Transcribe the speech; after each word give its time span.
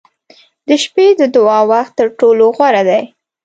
•د 0.67 0.69
شپې 0.83 1.05
د 1.19 1.21
دعا 1.35 1.59
وخت 1.71 1.93
تر 1.99 2.07
ټولو 2.19 2.45
غوره 2.55 2.83
دی. 2.89 3.03